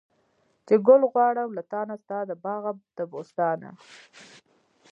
چې 0.67 0.75
ګل 0.87 1.01
غواړم 1.11 1.49
له 1.57 1.63
تانه، 1.71 1.95
ستا 2.03 2.19
د 2.29 2.31
باغه 2.43 2.71
د 2.97 2.99
بوستانه 3.11 3.69